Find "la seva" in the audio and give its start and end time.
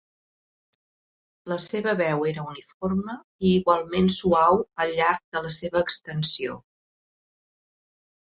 1.51-1.91, 5.47-5.85